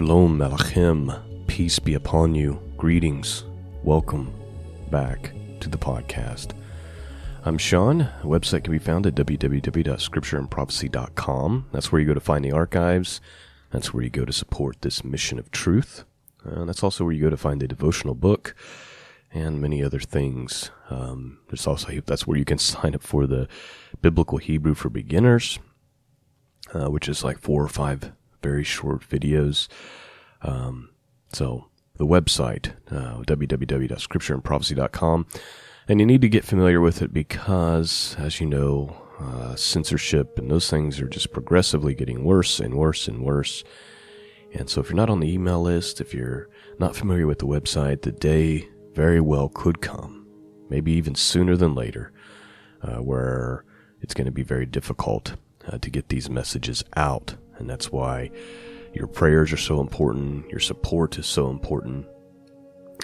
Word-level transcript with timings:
Shalom 0.00 0.38
Aleichem, 0.38 1.46
peace 1.46 1.78
be 1.78 1.92
upon 1.92 2.34
you. 2.34 2.58
Greetings, 2.78 3.44
welcome 3.84 4.32
back 4.90 5.34
to 5.60 5.68
the 5.68 5.76
podcast. 5.76 6.52
I'm 7.44 7.58
Sean. 7.58 7.98
The 7.98 8.24
website 8.24 8.64
can 8.64 8.72
be 8.72 8.78
found 8.78 9.06
at 9.06 9.14
www.scriptureandprophecy.com. 9.14 11.66
That's 11.70 11.92
where 11.92 12.00
you 12.00 12.06
go 12.06 12.14
to 12.14 12.20
find 12.20 12.42
the 12.42 12.50
archives. 12.50 13.20
That's 13.72 13.92
where 13.92 14.02
you 14.02 14.08
go 14.08 14.24
to 14.24 14.32
support 14.32 14.80
this 14.80 15.04
mission 15.04 15.38
of 15.38 15.50
truth. 15.50 16.04
Uh, 16.50 16.64
that's 16.64 16.82
also 16.82 17.04
where 17.04 17.12
you 17.12 17.24
go 17.24 17.28
to 17.28 17.36
find 17.36 17.60
the 17.60 17.68
devotional 17.68 18.14
book 18.14 18.54
and 19.34 19.60
many 19.60 19.84
other 19.84 20.00
things. 20.00 20.70
Um, 20.88 21.40
there's 21.48 21.66
also 21.66 22.00
that's 22.06 22.26
where 22.26 22.38
you 22.38 22.46
can 22.46 22.56
sign 22.58 22.94
up 22.94 23.02
for 23.02 23.26
the 23.26 23.48
Biblical 24.00 24.38
Hebrew 24.38 24.72
for 24.72 24.88
Beginners, 24.88 25.58
uh, 26.72 26.88
which 26.88 27.06
is 27.06 27.22
like 27.22 27.36
four 27.36 27.62
or 27.62 27.68
five 27.68 28.12
very 28.42 28.64
short 28.64 29.08
videos. 29.08 29.68
Um, 30.42 30.90
so 31.32 31.66
the 31.96 32.06
website, 32.06 32.72
uh, 32.90 33.22
www.scriptureandprophecy.com. 33.24 35.26
And 35.86 36.00
you 36.00 36.06
need 36.06 36.22
to 36.22 36.28
get 36.28 36.44
familiar 36.44 36.80
with 36.80 37.02
it 37.02 37.12
because, 37.12 38.16
as 38.18 38.40
you 38.40 38.46
know, 38.46 38.96
uh, 39.20 39.54
censorship 39.54 40.38
and 40.38 40.50
those 40.50 40.70
things 40.70 41.00
are 41.00 41.08
just 41.08 41.32
progressively 41.32 41.94
getting 41.94 42.24
worse 42.24 42.58
and 42.58 42.74
worse 42.74 43.06
and 43.06 43.22
worse. 43.22 43.62
And 44.54 44.70
so 44.70 44.80
if 44.80 44.88
you're 44.88 44.96
not 44.96 45.10
on 45.10 45.20
the 45.20 45.32
email 45.32 45.60
list, 45.60 46.00
if 46.00 46.14
you're 46.14 46.48
not 46.78 46.96
familiar 46.96 47.26
with 47.26 47.38
the 47.38 47.46
website, 47.46 48.02
the 48.02 48.12
day 48.12 48.68
very 48.94 49.20
well 49.20 49.48
could 49.48 49.82
come, 49.82 50.26
maybe 50.70 50.92
even 50.92 51.14
sooner 51.14 51.56
than 51.56 51.74
later, 51.74 52.12
uh, 52.82 52.96
where 52.96 53.64
it's 54.00 54.14
going 54.14 54.24
to 54.24 54.32
be 54.32 54.42
very 54.42 54.66
difficult 54.66 55.34
uh, 55.68 55.78
to 55.78 55.90
get 55.90 56.08
these 56.08 56.30
messages 56.30 56.82
out 56.96 57.34
and 57.60 57.70
that's 57.70 57.92
why 57.92 58.30
your 58.92 59.06
prayers 59.06 59.52
are 59.52 59.56
so 59.58 59.80
important, 59.80 60.48
your 60.50 60.60
support 60.60 61.18
is 61.18 61.26
so 61.26 61.50
important. 61.50 62.06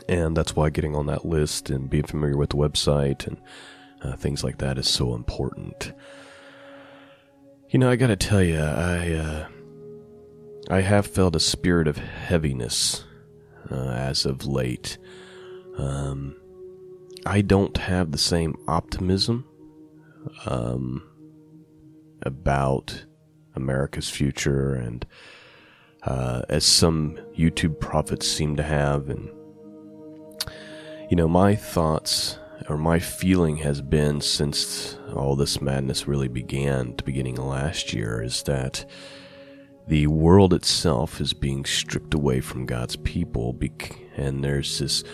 And 0.09 0.37
that's 0.37 0.57
why 0.57 0.71
getting 0.71 0.97
on 0.97 1.07
that 1.07 1.25
list 1.25 1.71
and 1.71 1.89
being 1.89 2.05
familiar 2.05 2.37
with 2.37 2.51
the 2.51 2.57
website 2.57 3.27
and 3.27 3.39
uh, 4.03 4.17
things 4.17 4.43
like 4.43 4.59
that 4.59 4.79
is 4.79 4.89
so 4.89 5.15
important. 5.15 5.93
You 7.71 7.79
know, 7.79 7.91
I 7.91 7.97
got 7.97 8.09
to 8.09 8.17
tell 8.17 8.43
you, 8.43 8.59
I 8.59 9.13
uh, 9.13 9.49
I 10.69 10.81
have 10.81 11.07
felt 11.07 11.37
a 11.37 11.41
spirit 11.41 11.89
of 11.89 11.97
heaviness 11.97 13.05
uh, 13.71 13.89
as 13.91 14.25
of 14.25 14.47
late. 14.47 14.99
Um, 15.77 16.37
I 17.25 17.41
don't 17.43 17.77
have 17.77 18.13
the 18.13 18.19
same 18.19 18.57
optimism 18.69 19.45
um, 20.47 21.03
about 22.23 23.05
America's 23.57 24.09
future, 24.11 24.75
and 24.75 25.07
uh, 26.03 26.43
as 26.49 26.65
some 26.65 27.19
YouTube 27.37 27.81
prophets 27.81 28.29
seem 28.29 28.57
to 28.57 28.63
have. 28.63 29.09
And, 29.09 29.31
you 31.11 31.17
know, 31.17 31.29
my 31.29 31.55
thoughts 31.55 32.39
or 32.69 32.77
my 32.77 32.99
feeling 32.99 33.57
has 33.59 33.81
been 33.81 34.21
since 34.21 34.99
all 35.15 35.37
this 35.37 35.61
madness 35.61 36.09
really 36.09 36.29
began 36.29 36.91
at 36.91 36.99
the 36.99 37.05
beginning 37.05 37.39
of 37.39 37.45
last 37.45 37.93
year 37.93 38.23
is 38.23 38.43
that 38.45 38.85
the 39.89 40.07
world 40.09 40.53
itself 40.53 41.21
is 41.21 41.33
being 41.33 41.65
stripped 41.65 42.13
away 42.13 42.41
from 42.41 42.67
God's 42.67 42.97
people, 42.97 43.57
and 44.17 44.43
there's 44.43 44.81
this 44.81 45.05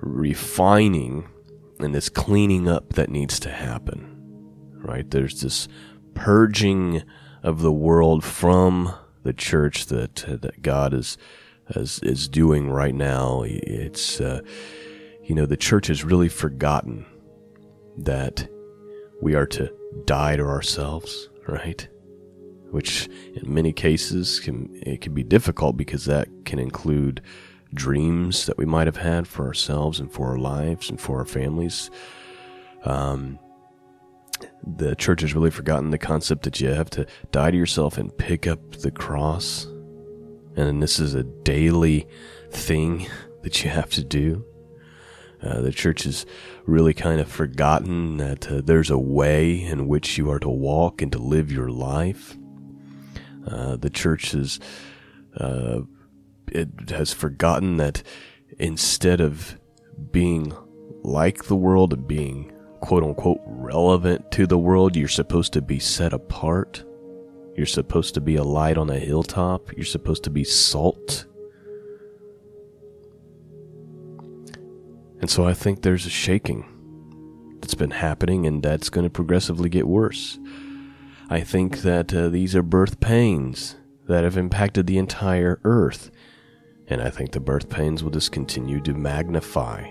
refining 0.00 1.28
and 1.80 1.94
this 1.94 2.08
cleaning 2.08 2.68
up 2.68 2.92
that 2.92 3.10
needs 3.10 3.40
to 3.40 3.50
happen. 3.50 4.16
Right? 4.76 5.10
There's 5.10 5.40
this 5.40 5.66
purging 6.14 7.02
of 7.42 7.62
the 7.62 7.72
world 7.72 8.24
from 8.24 8.94
the 9.22 9.32
church 9.32 9.86
that 9.86 10.16
that 10.26 10.62
God 10.62 10.94
is 10.94 11.18
is, 11.70 12.00
is 12.02 12.28
doing 12.28 12.70
right 12.70 12.94
now. 12.94 13.42
It's 13.46 14.20
uh, 14.20 14.40
you 15.22 15.34
know 15.34 15.46
the 15.46 15.56
church 15.56 15.86
has 15.88 16.04
really 16.04 16.28
forgotten 16.28 17.06
that 17.98 18.48
we 19.20 19.34
are 19.34 19.46
to 19.46 19.72
die 20.04 20.36
to 20.36 20.44
ourselves, 20.44 21.28
right? 21.46 21.86
Which 22.70 23.08
in 23.34 23.52
many 23.52 23.72
cases 23.72 24.40
can 24.40 24.70
it 24.82 25.00
can 25.00 25.14
be 25.14 25.22
difficult 25.22 25.76
because 25.76 26.04
that 26.06 26.28
can 26.44 26.58
include 26.58 27.20
dreams 27.72 28.46
that 28.46 28.58
we 28.58 28.64
might 28.64 28.86
have 28.86 28.96
had 28.96 29.28
for 29.28 29.46
ourselves 29.46 30.00
and 30.00 30.10
for 30.10 30.28
our 30.28 30.38
lives 30.38 30.90
and 30.90 31.00
for 31.00 31.18
our 31.18 31.24
families. 31.24 31.90
Um, 32.84 33.38
the 34.76 34.94
church 34.96 35.22
has 35.22 35.34
really 35.34 35.50
forgotten 35.50 35.90
the 35.90 35.98
concept 35.98 36.42
that 36.42 36.60
you 36.60 36.68
have 36.68 36.90
to 36.90 37.06
die 37.30 37.50
to 37.50 37.56
yourself 37.56 37.98
and 37.98 38.16
pick 38.16 38.46
up 38.46 38.72
the 38.76 38.90
cross. 38.90 39.66
And 40.56 40.82
this 40.82 40.98
is 40.98 41.14
a 41.14 41.22
daily 41.22 42.06
thing 42.50 43.08
that 43.42 43.64
you 43.64 43.70
have 43.70 43.90
to 43.90 44.04
do. 44.04 44.44
Uh, 45.42 45.62
the 45.62 45.72
church 45.72 46.02
has 46.02 46.26
really 46.66 46.92
kind 46.92 47.18
of 47.18 47.30
forgotten 47.30 48.18
that 48.18 48.50
uh, 48.50 48.60
there's 48.62 48.90
a 48.90 48.98
way 48.98 49.62
in 49.62 49.88
which 49.88 50.18
you 50.18 50.30
are 50.30 50.38
to 50.38 50.50
walk 50.50 51.00
and 51.00 51.10
to 51.12 51.18
live 51.18 51.50
your 51.50 51.70
life. 51.70 52.36
Uh, 53.46 53.76
the 53.76 53.88
church 53.88 54.32
has, 54.32 54.60
uh, 55.38 55.80
it 56.48 56.90
has 56.90 57.14
forgotten 57.14 57.78
that 57.78 58.02
instead 58.58 59.20
of 59.20 59.58
being 60.10 60.52
like 61.02 61.44
the 61.44 61.56
world 61.56 61.94
and 61.94 62.06
being 62.06 62.52
quote 62.80 63.02
unquote 63.02 63.40
relevant 63.44 64.30
to 64.32 64.46
the 64.46 64.58
world. 64.58 64.96
You're 64.96 65.08
supposed 65.08 65.52
to 65.54 65.62
be 65.62 65.78
set 65.78 66.12
apart. 66.12 66.84
You're 67.56 67.66
supposed 67.66 68.14
to 68.14 68.20
be 68.20 68.36
a 68.36 68.44
light 68.44 68.78
on 68.78 68.90
a 68.90 68.98
hilltop. 68.98 69.72
You're 69.76 69.84
supposed 69.84 70.24
to 70.24 70.30
be 70.30 70.44
salt. 70.44 71.26
And 75.20 75.28
so 75.28 75.46
I 75.46 75.52
think 75.52 75.82
there's 75.82 76.06
a 76.06 76.10
shaking 76.10 76.64
that's 77.60 77.74
been 77.74 77.90
happening, 77.90 78.46
and 78.46 78.62
that's 78.62 78.88
going 78.88 79.04
to 79.04 79.10
progressively 79.10 79.68
get 79.68 79.86
worse. 79.86 80.38
I 81.28 81.40
think 81.40 81.82
that 81.82 82.14
uh, 82.14 82.30
these 82.30 82.56
are 82.56 82.62
birth 82.62 83.00
pains 83.00 83.76
that 84.08 84.24
have 84.24 84.38
impacted 84.38 84.86
the 84.86 84.98
entire 84.98 85.60
earth. 85.62 86.10
And 86.88 87.02
I 87.02 87.10
think 87.10 87.32
the 87.32 87.40
birth 87.40 87.68
pains 87.68 88.02
will 88.02 88.10
just 88.10 88.32
continue 88.32 88.80
to 88.80 88.94
magnify 88.94 89.90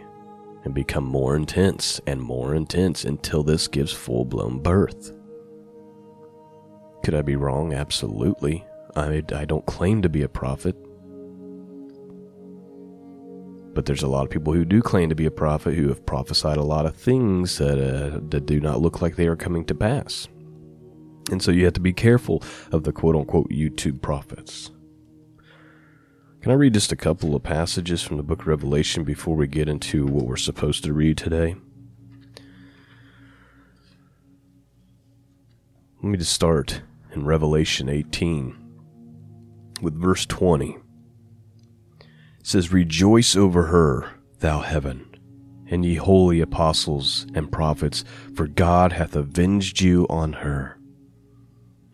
and 0.63 0.73
become 0.73 1.05
more 1.05 1.35
intense 1.35 2.01
and 2.05 2.21
more 2.21 2.53
intense 2.53 3.05
until 3.05 3.43
this 3.43 3.67
gives 3.67 3.91
full 3.91 4.25
blown 4.25 4.59
birth. 4.59 5.13
Could 7.03 7.15
I 7.15 7.21
be 7.21 7.35
wrong? 7.35 7.73
Absolutely. 7.73 8.65
I, 8.95 9.23
I 9.33 9.45
don't 9.45 9.65
claim 9.65 10.01
to 10.01 10.09
be 10.09 10.21
a 10.21 10.29
prophet. 10.29 10.75
But 13.73 13.85
there's 13.85 14.03
a 14.03 14.07
lot 14.07 14.25
of 14.25 14.29
people 14.29 14.51
who 14.51 14.65
do 14.65 14.81
claim 14.81 15.09
to 15.09 15.15
be 15.15 15.25
a 15.25 15.31
prophet 15.31 15.75
who 15.75 15.87
have 15.87 16.05
prophesied 16.05 16.57
a 16.57 16.63
lot 16.63 16.85
of 16.85 16.95
things 16.95 17.57
that, 17.59 17.79
uh, 17.79 18.19
that 18.29 18.45
do 18.45 18.59
not 18.59 18.81
look 18.81 19.01
like 19.01 19.15
they 19.15 19.27
are 19.27 19.35
coming 19.35 19.63
to 19.65 19.75
pass. 19.75 20.27
And 21.31 21.41
so 21.41 21.51
you 21.51 21.63
have 21.65 21.73
to 21.73 21.79
be 21.79 21.93
careful 21.93 22.43
of 22.71 22.83
the 22.83 22.91
quote 22.91 23.15
unquote 23.15 23.49
YouTube 23.49 24.01
prophets. 24.01 24.71
Can 26.41 26.53
I 26.53 26.55
read 26.55 26.73
just 26.73 26.93
a 26.93 26.95
couple 26.95 27.35
of 27.35 27.43
passages 27.43 28.01
from 28.01 28.15
the 28.15 28.23
book 28.23 28.39
of 28.41 28.47
Revelation 28.47 29.03
before 29.03 29.35
we 29.35 29.45
get 29.45 29.67
into 29.67 30.05
what 30.05 30.25
we're 30.25 30.37
supposed 30.37 30.85
to 30.85 30.93
read 30.93 31.17
today? 31.17 31.57
Let 36.01 36.09
me 36.09 36.17
just 36.17 36.31
start 36.31 36.81
in 37.11 37.25
Revelation 37.25 37.89
18 37.89 38.55
with 39.81 39.99
verse 39.99 40.25
20. 40.25 40.77
It 41.99 42.07
says, 42.41 42.71
Rejoice 42.71 43.35
over 43.35 43.63
her, 43.63 44.09
thou 44.39 44.61
heaven, 44.61 45.13
and 45.67 45.83
ye 45.83 45.95
holy 45.95 46.39
apostles 46.39 47.27
and 47.35 47.51
prophets, 47.51 48.05
for 48.33 48.47
God 48.47 48.93
hath 48.93 49.13
avenged 49.13 49.81
you 49.81 50.07
on 50.09 50.31
her. 50.31 50.78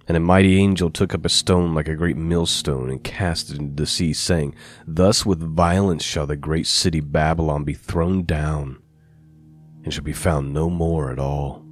And 0.07 0.15
a 0.15 0.19
mighty 0.19 0.59
angel 0.59 0.91
took 0.91 1.15
up 1.15 1.25
a 1.25 1.29
stone 1.29 1.73
like 1.73 1.87
a 1.87 1.95
great 1.95 2.17
millstone 2.17 2.91
and 2.91 3.03
cast 3.03 3.49
it 3.49 3.57
into 3.57 3.75
the 3.75 3.87
sea, 3.87 4.13
saying, 4.13 4.53
Thus 4.85 5.25
with 5.25 5.39
violence 5.39 6.03
shall 6.03 6.27
the 6.27 6.35
great 6.35 6.67
city 6.67 6.99
Babylon 6.99 7.63
be 7.63 7.73
thrown 7.73 8.23
down, 8.23 8.81
and 9.83 9.91
shall 9.91 10.03
be 10.03 10.13
found 10.13 10.53
no 10.53 10.69
more 10.69 11.11
at 11.11 11.17
all 11.17 11.64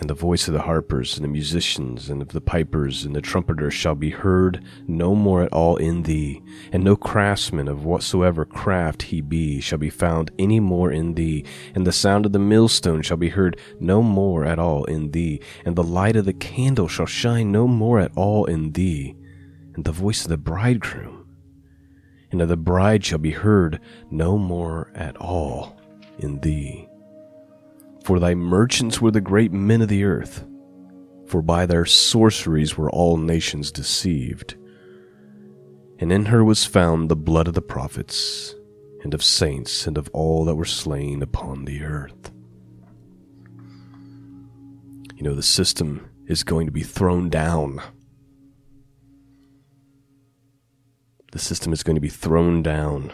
and 0.00 0.10
the 0.10 0.14
voice 0.14 0.46
of 0.46 0.54
the 0.54 0.62
harpers 0.62 1.16
and 1.16 1.24
the 1.24 1.28
musicians 1.28 2.10
and 2.10 2.20
of 2.20 2.28
the 2.28 2.40
pipers 2.40 3.04
and 3.04 3.16
the 3.16 3.20
trumpeters 3.20 3.72
shall 3.72 3.94
be 3.94 4.10
heard 4.10 4.62
no 4.86 5.14
more 5.14 5.42
at 5.42 5.52
all 5.52 5.76
in 5.76 6.02
thee, 6.02 6.42
and 6.70 6.84
no 6.84 6.96
craftsman 6.96 7.66
of 7.66 7.84
whatsoever 7.84 8.44
craft 8.44 9.04
he 9.04 9.20
be 9.20 9.60
shall 9.60 9.78
be 9.78 9.88
found 9.88 10.30
any 10.38 10.60
more 10.60 10.92
in 10.92 11.14
thee, 11.14 11.44
and 11.74 11.86
the 11.86 11.92
sound 11.92 12.26
of 12.26 12.32
the 12.32 12.38
millstone 12.38 13.00
shall 13.00 13.16
be 13.16 13.30
heard 13.30 13.58
no 13.80 14.02
more 14.02 14.44
at 14.44 14.58
all 14.58 14.84
in 14.84 15.12
thee, 15.12 15.40
and 15.64 15.76
the 15.76 15.82
light 15.82 16.16
of 16.16 16.26
the 16.26 16.34
candle 16.34 16.88
shall 16.88 17.06
shine 17.06 17.50
no 17.50 17.66
more 17.66 17.98
at 17.98 18.12
all 18.16 18.44
in 18.44 18.72
thee, 18.72 19.16
and 19.74 19.84
the 19.84 19.92
voice 19.92 20.24
of 20.24 20.28
the 20.28 20.36
bridegroom 20.36 21.26
and 22.30 22.42
of 22.42 22.48
the 22.48 22.56
bride 22.56 23.04
shall 23.04 23.18
be 23.18 23.30
heard 23.30 23.80
no 24.10 24.36
more 24.36 24.90
at 24.94 25.16
all 25.16 25.76
in 26.18 26.40
thee 26.40 26.86
for 28.06 28.20
thy 28.20 28.36
merchants 28.36 29.00
were 29.00 29.10
the 29.10 29.20
great 29.20 29.50
men 29.50 29.82
of 29.82 29.88
the 29.88 30.04
earth, 30.04 30.46
for 31.26 31.42
by 31.42 31.66
their 31.66 31.84
sorceries 31.84 32.78
were 32.78 32.88
all 32.88 33.16
nations 33.16 33.72
deceived. 33.72 34.54
And 35.98 36.12
in 36.12 36.26
her 36.26 36.44
was 36.44 36.64
found 36.64 37.08
the 37.08 37.16
blood 37.16 37.48
of 37.48 37.54
the 37.54 37.60
prophets, 37.60 38.54
and 39.02 39.12
of 39.12 39.24
saints, 39.24 39.88
and 39.88 39.98
of 39.98 40.08
all 40.12 40.44
that 40.44 40.54
were 40.54 40.64
slain 40.64 41.20
upon 41.20 41.64
the 41.64 41.82
earth. 41.82 42.30
You 45.16 45.24
know, 45.24 45.34
the 45.34 45.42
system 45.42 46.08
is 46.28 46.44
going 46.44 46.66
to 46.66 46.72
be 46.72 46.84
thrown 46.84 47.28
down. 47.28 47.82
The 51.32 51.40
system 51.40 51.72
is 51.72 51.82
going 51.82 51.96
to 51.96 52.00
be 52.00 52.08
thrown 52.08 52.62
down 52.62 53.12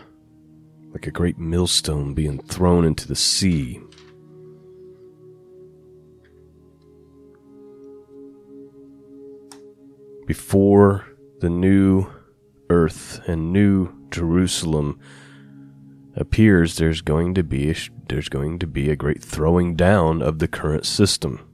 like 0.92 1.06
a 1.06 1.10
great 1.10 1.38
millstone 1.38 2.12
being 2.12 2.40
thrown 2.40 2.84
into 2.84 3.08
the 3.08 3.16
sea. 3.16 3.80
Before 10.26 11.04
the 11.40 11.50
new 11.50 12.06
earth 12.70 13.20
and 13.26 13.52
new 13.52 13.92
Jerusalem 14.10 15.00
appears, 16.14 16.76
there's 16.76 17.00
going 17.00 17.34
to 17.34 17.42
be 17.42 17.70
a, 17.70 17.74
there's 18.08 18.28
going 18.28 18.60
to 18.60 18.66
be 18.66 18.88
a 18.88 18.96
great 18.96 19.22
throwing 19.22 19.74
down 19.74 20.22
of 20.22 20.38
the 20.38 20.46
current 20.46 20.86
system, 20.86 21.48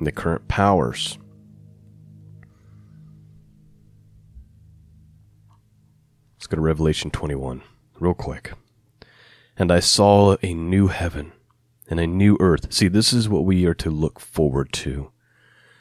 the 0.00 0.10
current 0.10 0.48
powers. 0.48 1.18
Let's 6.36 6.48
go 6.48 6.56
to 6.56 6.62
Revelation 6.62 7.10
21, 7.10 7.62
real 8.00 8.12
quick. 8.12 8.52
And 9.56 9.70
I 9.70 9.78
saw 9.78 10.36
a 10.42 10.52
new 10.52 10.88
heaven 10.88 11.32
and 11.88 12.00
a 12.00 12.08
new 12.08 12.36
earth. 12.40 12.72
See, 12.72 12.88
this 12.88 13.12
is 13.12 13.28
what 13.28 13.44
we 13.44 13.66
are 13.66 13.74
to 13.74 13.90
look 13.90 14.18
forward 14.18 14.72
to. 14.72 15.12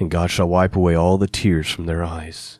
And 0.00 0.10
God 0.10 0.30
shall 0.30 0.48
wipe 0.48 0.74
away 0.74 0.94
all 0.94 1.18
the 1.18 1.28
tears 1.28 1.70
from 1.70 1.84
their 1.84 2.02
eyes. 2.02 2.58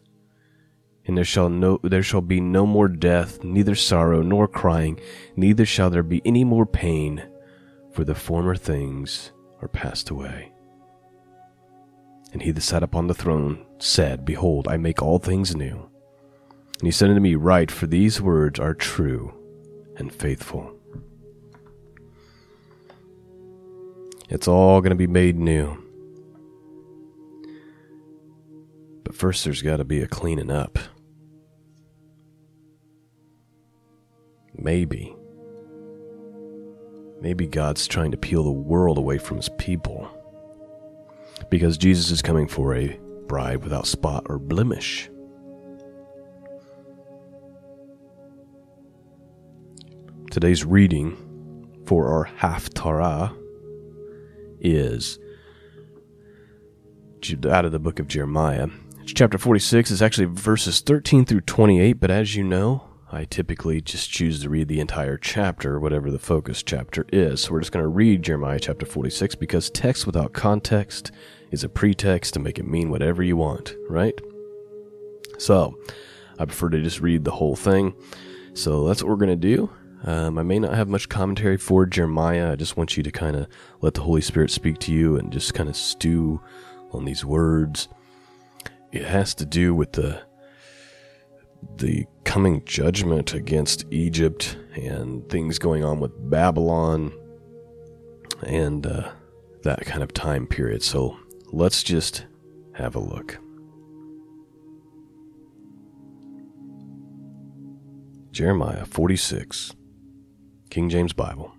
And 1.06 1.16
there 1.16 1.24
shall 1.24 1.48
no 1.48 1.80
there 1.82 2.02
shall 2.02 2.20
be 2.20 2.40
no 2.40 2.66
more 2.66 2.86
death, 2.86 3.42
neither 3.42 3.74
sorrow 3.74 4.22
nor 4.22 4.46
crying, 4.46 5.00
neither 5.34 5.64
shall 5.64 5.90
there 5.90 6.02
be 6.02 6.22
any 6.24 6.44
more 6.44 6.66
pain, 6.66 7.26
for 7.90 8.04
the 8.04 8.14
former 8.14 8.54
things 8.54 9.32
are 9.62 9.68
passed 9.68 10.10
away. 10.10 10.52
And 12.32 12.42
he 12.42 12.52
that 12.52 12.60
sat 12.60 12.82
upon 12.82 13.06
the 13.06 13.14
throne 13.14 13.64
said, 13.78 14.24
Behold, 14.24 14.68
I 14.68 14.76
make 14.76 15.02
all 15.02 15.18
things 15.18 15.56
new. 15.56 15.88
And 16.78 16.86
he 16.86 16.92
said 16.92 17.08
unto 17.08 17.20
me, 17.20 17.34
Write, 17.34 17.70
for 17.70 17.86
these 17.86 18.20
words 18.20 18.60
are 18.60 18.74
true 18.74 19.34
and 19.96 20.12
faithful. 20.12 20.72
It's 24.28 24.46
all 24.46 24.80
going 24.80 24.90
to 24.90 24.96
be 24.96 25.08
made 25.08 25.36
new. 25.36 25.89
First, 29.20 29.44
there's 29.44 29.60
got 29.60 29.76
to 29.76 29.84
be 29.84 30.00
a 30.00 30.06
cleaning 30.06 30.50
up. 30.50 30.78
Maybe. 34.56 35.14
Maybe 37.20 37.46
God's 37.46 37.86
trying 37.86 38.12
to 38.12 38.16
peel 38.16 38.42
the 38.42 38.50
world 38.50 38.96
away 38.96 39.18
from 39.18 39.36
his 39.36 39.50
people 39.58 40.08
because 41.50 41.76
Jesus 41.76 42.10
is 42.10 42.22
coming 42.22 42.48
for 42.48 42.74
a 42.74 42.98
bride 43.26 43.62
without 43.62 43.86
spot 43.86 44.24
or 44.30 44.38
blemish. 44.38 45.10
Today's 50.30 50.64
reading 50.64 51.74
for 51.84 52.08
our 52.08 52.26
Haftarah 52.38 53.36
is 54.60 55.18
out 57.46 57.66
of 57.66 57.72
the 57.72 57.78
book 57.78 57.98
of 57.98 58.08
Jeremiah. 58.08 58.68
Chapter 59.06 59.38
46. 59.38 59.90
is 59.90 60.02
actually 60.02 60.26
verses 60.26 60.80
13 60.80 61.24
through 61.24 61.40
28, 61.42 61.94
but 61.94 62.10
as 62.10 62.36
you 62.36 62.44
know, 62.44 62.84
I 63.12 63.24
typically 63.24 63.80
just 63.80 64.10
choose 64.10 64.40
to 64.42 64.48
read 64.48 64.68
the 64.68 64.80
entire 64.80 65.16
chapter, 65.16 65.80
whatever 65.80 66.10
the 66.10 66.18
focus 66.18 66.62
chapter 66.62 67.04
is. 67.12 67.42
So 67.42 67.52
we're 67.52 67.60
just 67.60 67.72
going 67.72 67.82
to 67.82 67.88
read 67.88 68.22
Jeremiah 68.22 68.60
chapter 68.60 68.86
46 68.86 69.34
because 69.34 69.68
text 69.70 70.06
without 70.06 70.32
context 70.32 71.10
is 71.50 71.64
a 71.64 71.68
pretext 71.68 72.34
to 72.34 72.40
make 72.40 72.58
it 72.58 72.66
mean 72.66 72.88
whatever 72.88 73.22
you 73.22 73.36
want, 73.36 73.74
right? 73.88 74.18
So 75.38 75.76
I 76.38 76.44
prefer 76.44 76.68
to 76.70 76.80
just 76.80 77.00
read 77.00 77.24
the 77.24 77.32
whole 77.32 77.56
thing. 77.56 77.94
So 78.54 78.86
that's 78.86 79.02
what 79.02 79.10
we're 79.10 79.16
going 79.16 79.30
to 79.40 79.56
do. 79.56 79.70
Um, 80.04 80.38
I 80.38 80.42
may 80.42 80.58
not 80.58 80.74
have 80.74 80.88
much 80.88 81.08
commentary 81.08 81.56
for 81.56 81.84
Jeremiah. 81.84 82.52
I 82.52 82.56
just 82.56 82.76
want 82.76 82.96
you 82.96 83.02
to 83.02 83.10
kind 83.10 83.36
of 83.36 83.48
let 83.80 83.94
the 83.94 84.02
Holy 84.02 84.20
Spirit 84.20 84.50
speak 84.50 84.78
to 84.80 84.92
you 84.92 85.16
and 85.16 85.32
just 85.32 85.52
kind 85.52 85.68
of 85.68 85.76
stew 85.76 86.40
on 86.92 87.04
these 87.04 87.24
words. 87.24 87.88
It 88.92 89.04
has 89.04 89.34
to 89.36 89.46
do 89.46 89.74
with 89.74 89.92
the 89.92 90.22
the 91.76 92.06
coming 92.24 92.64
judgment 92.64 93.34
against 93.34 93.84
Egypt 93.90 94.56
and 94.74 95.28
things 95.28 95.58
going 95.58 95.84
on 95.84 96.00
with 96.00 96.12
Babylon 96.30 97.12
and 98.46 98.86
uh, 98.86 99.10
that 99.62 99.84
kind 99.84 100.02
of 100.02 100.12
time 100.14 100.46
period. 100.46 100.82
So 100.82 101.18
let's 101.52 101.82
just 101.82 102.26
have 102.74 102.94
a 102.94 103.00
look. 103.00 103.38
Jeremiah 108.32 108.86
46, 108.86 109.72
King 110.70 110.88
James 110.88 111.12
Bible. 111.12 111.52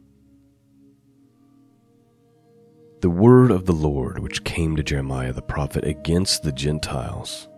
The 3.02 3.10
word 3.10 3.50
of 3.50 3.66
the 3.66 3.74
Lord 3.74 4.20
which 4.20 4.44
came 4.44 4.76
to 4.76 4.84
Jeremiah 4.84 5.34
the 5.34 5.42
prophet 5.42 5.84
against 5.84 6.44
the 6.44 6.52
Gentiles, 6.52 7.50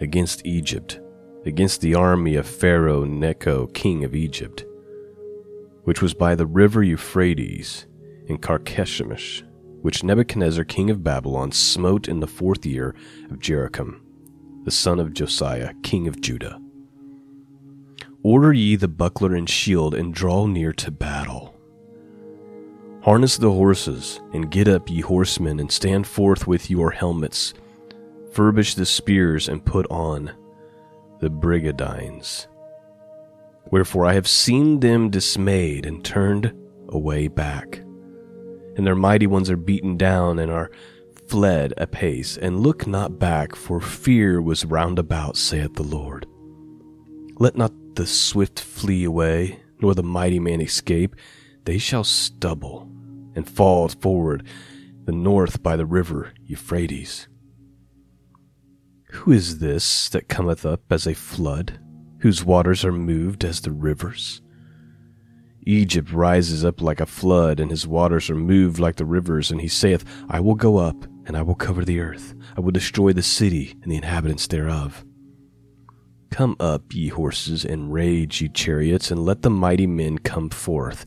against 0.00 0.44
Egypt, 0.44 0.98
against 1.46 1.80
the 1.80 1.94
army 1.94 2.34
of 2.34 2.48
Pharaoh 2.48 3.04
Necho, 3.04 3.68
king 3.68 4.02
of 4.02 4.16
Egypt, 4.16 4.64
which 5.84 6.02
was 6.02 6.14
by 6.14 6.34
the 6.34 6.46
river 6.46 6.82
Euphrates 6.82 7.86
in 8.26 8.38
Carchemish, 8.38 9.44
which 9.82 10.02
Nebuchadnezzar, 10.02 10.64
king 10.64 10.90
of 10.90 11.04
Babylon, 11.04 11.52
smote 11.52 12.08
in 12.08 12.18
the 12.18 12.26
fourth 12.26 12.66
year 12.66 12.92
of 13.30 13.38
Jeroboam, 13.38 14.02
the 14.64 14.72
son 14.72 14.98
of 14.98 15.14
Josiah, 15.14 15.74
king 15.84 16.08
of 16.08 16.20
Judah. 16.20 16.60
Order 18.24 18.52
ye 18.52 18.74
the 18.74 18.88
buckler 18.88 19.36
and 19.36 19.48
shield, 19.48 19.94
and 19.94 20.12
draw 20.12 20.46
near 20.46 20.72
to 20.72 20.90
battle. 20.90 21.51
Harness 23.02 23.36
the 23.36 23.50
horses, 23.50 24.20
and 24.32 24.48
get 24.48 24.68
up, 24.68 24.88
ye 24.88 25.00
horsemen, 25.00 25.58
and 25.58 25.72
stand 25.72 26.06
forth 26.06 26.46
with 26.46 26.70
your 26.70 26.92
helmets. 26.92 27.52
Furbish 28.30 28.76
the 28.76 28.86
spears, 28.86 29.48
and 29.48 29.64
put 29.64 29.90
on 29.90 30.30
the 31.18 31.28
brigandines. 31.28 32.46
Wherefore 33.72 34.06
I 34.06 34.12
have 34.12 34.28
seen 34.28 34.78
them 34.78 35.10
dismayed 35.10 35.84
and 35.84 36.04
turned 36.04 36.54
away 36.90 37.26
back. 37.26 37.78
And 38.76 38.86
their 38.86 38.94
mighty 38.94 39.26
ones 39.26 39.50
are 39.50 39.56
beaten 39.56 39.96
down 39.96 40.38
and 40.38 40.52
are 40.52 40.70
fled 41.26 41.74
apace, 41.78 42.36
and 42.36 42.60
look 42.60 42.86
not 42.86 43.18
back, 43.18 43.56
for 43.56 43.80
fear 43.80 44.40
was 44.40 44.64
round 44.64 45.00
about, 45.00 45.36
saith 45.36 45.74
the 45.74 45.82
Lord. 45.82 46.24
Let 47.40 47.56
not 47.56 47.72
the 47.96 48.06
swift 48.06 48.60
flee 48.60 49.02
away, 49.02 49.58
nor 49.80 49.92
the 49.92 50.04
mighty 50.04 50.38
man 50.38 50.60
escape. 50.60 51.16
They 51.64 51.78
shall 51.78 52.04
stumble 52.04 52.91
and 53.34 53.48
fall 53.48 53.88
forward 53.88 54.46
the 55.04 55.12
north 55.12 55.62
by 55.62 55.76
the 55.76 55.86
river 55.86 56.32
Euphrates. 56.44 57.28
Who 59.10 59.32
is 59.32 59.58
this 59.58 60.08
that 60.10 60.28
cometh 60.28 60.64
up 60.64 60.80
as 60.90 61.06
a 61.06 61.14
flood, 61.14 61.78
whose 62.20 62.44
waters 62.44 62.84
are 62.84 62.92
moved 62.92 63.44
as 63.44 63.60
the 63.60 63.72
rivers? 63.72 64.40
Egypt 65.64 66.10
rises 66.10 66.64
up 66.64 66.80
like 66.80 67.00
a 67.00 67.06
flood, 67.06 67.60
and 67.60 67.70
his 67.70 67.86
waters 67.86 68.28
are 68.30 68.34
moved 68.34 68.78
like 68.78 68.96
the 68.96 69.04
rivers. 69.04 69.50
And 69.50 69.60
he 69.60 69.68
saith, 69.68 70.04
I 70.28 70.40
will 70.40 70.54
go 70.54 70.78
up, 70.78 71.04
and 71.26 71.36
I 71.36 71.42
will 71.42 71.54
cover 71.54 71.84
the 71.84 72.00
earth. 72.00 72.34
I 72.56 72.60
will 72.60 72.72
destroy 72.72 73.12
the 73.12 73.22
city 73.22 73.76
and 73.82 73.92
the 73.92 73.96
inhabitants 73.96 74.46
thereof. 74.46 75.04
Come 76.30 76.56
up, 76.58 76.94
ye 76.94 77.08
horses, 77.08 77.64
and 77.64 77.92
rage, 77.92 78.40
ye 78.40 78.48
chariots, 78.48 79.10
and 79.10 79.24
let 79.24 79.42
the 79.42 79.50
mighty 79.50 79.86
men 79.86 80.18
come 80.18 80.50
forth. 80.50 81.06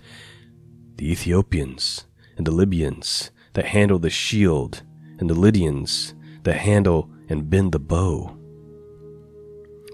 The 0.97 1.11
Ethiopians 1.11 2.05
and 2.37 2.45
the 2.45 2.51
Libyans 2.51 3.31
that 3.53 3.65
handle 3.65 3.99
the 3.99 4.09
shield, 4.09 4.83
and 5.19 5.29
the 5.29 5.33
Lydians 5.33 6.13
that 6.43 6.57
handle 6.57 7.09
and 7.29 7.49
bend 7.49 7.71
the 7.71 7.79
bow. 7.79 8.37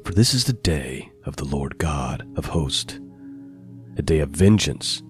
For 0.03 0.13
this 0.13 0.33
is 0.33 0.45
the 0.45 0.53
day 0.53 1.12
of 1.25 1.36
the 1.36 1.45
Lord 1.45 1.77
God 1.77 2.27
of 2.36 2.45
hosts, 2.48 3.00
a 3.98 4.01
day 4.01 4.19
of 4.19 4.29
vengeance, 4.29 5.03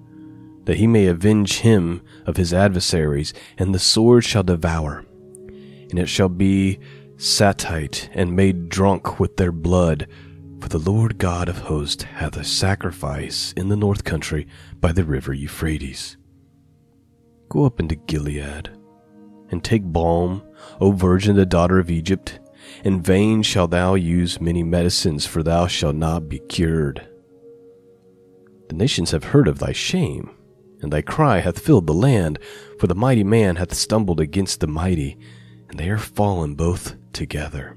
that 0.65 0.77
he 0.77 0.85
may 0.85 1.07
avenge 1.07 1.59
him 1.59 2.01
of 2.25 2.37
his 2.37 2.53
adversaries, 2.53 3.33
and 3.57 3.73
the 3.73 3.79
sword 3.79 4.25
shall 4.25 4.43
devour, 4.43 5.05
and 5.89 5.97
it 5.97 6.07
shall 6.07 6.29
be 6.29 6.79
satite 7.17 8.09
and 8.13 8.35
made 8.35 8.69
drunk 8.69 9.19
with 9.19 9.37
their 9.37 9.51
blood. 9.51 10.07
For 10.59 10.69
the 10.69 10.77
Lord 10.77 11.17
God 11.17 11.49
of 11.49 11.59
hosts 11.59 12.03
hath 12.03 12.37
a 12.37 12.43
sacrifice 12.43 13.53
in 13.53 13.69
the 13.69 13.75
north 13.75 14.03
country 14.03 14.45
by 14.79 14.91
the 14.91 15.03
river 15.03 15.33
Euphrates. 15.33 16.17
Go 17.51 17.65
up 17.65 17.81
into 17.81 17.95
Gilead, 17.95 18.69
and 19.49 19.61
take 19.61 19.83
balm, 19.83 20.41
O 20.79 20.93
virgin, 20.93 21.35
the 21.35 21.45
daughter 21.45 21.79
of 21.79 21.91
Egypt. 21.91 22.39
In 22.85 23.01
vain 23.01 23.43
shalt 23.43 23.71
thou 23.71 23.95
use 23.95 24.39
many 24.39 24.63
medicines, 24.63 25.25
for 25.25 25.43
thou 25.43 25.67
shalt 25.67 25.97
not 25.97 26.29
be 26.29 26.39
cured. 26.39 27.05
The 28.69 28.75
nations 28.75 29.11
have 29.11 29.25
heard 29.25 29.49
of 29.49 29.59
thy 29.59 29.73
shame, 29.73 30.31
and 30.81 30.93
thy 30.93 31.01
cry 31.01 31.39
hath 31.39 31.59
filled 31.59 31.87
the 31.87 31.93
land, 31.93 32.39
for 32.79 32.87
the 32.87 32.95
mighty 32.95 33.25
man 33.25 33.57
hath 33.57 33.73
stumbled 33.73 34.21
against 34.21 34.61
the 34.61 34.67
mighty, 34.67 35.17
and 35.67 35.77
they 35.77 35.89
are 35.89 35.97
fallen 35.97 36.55
both 36.55 36.95
together. 37.11 37.75